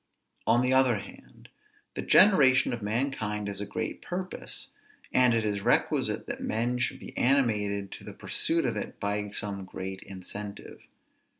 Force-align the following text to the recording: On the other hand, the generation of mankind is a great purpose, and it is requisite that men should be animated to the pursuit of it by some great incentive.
On 0.47 0.63
the 0.63 0.73
other 0.73 0.97
hand, 0.97 1.47
the 1.93 2.01
generation 2.01 2.73
of 2.73 2.81
mankind 2.81 3.47
is 3.47 3.61
a 3.61 3.67
great 3.67 4.01
purpose, 4.01 4.69
and 5.13 5.31
it 5.31 5.45
is 5.45 5.61
requisite 5.61 6.25
that 6.25 6.41
men 6.41 6.79
should 6.79 6.97
be 6.97 7.15
animated 7.15 7.91
to 7.91 8.03
the 8.03 8.13
pursuit 8.13 8.65
of 8.65 8.75
it 8.75 8.99
by 8.99 9.29
some 9.29 9.63
great 9.63 10.01
incentive. 10.01 10.87